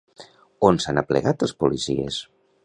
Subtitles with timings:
[0.69, 2.19] On s'han aplegat els policies?